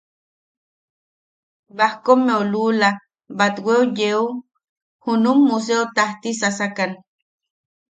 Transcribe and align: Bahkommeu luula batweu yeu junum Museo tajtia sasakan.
Bahkommeu 1.77 2.41
luula 2.51 2.89
batweu 3.37 3.83
yeu 3.97 4.23
junum 5.03 5.37
Museo 5.49 5.83
tajtia 5.95 6.35
sasakan. 6.41 6.91